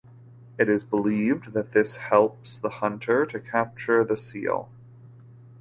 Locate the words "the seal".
4.03-4.71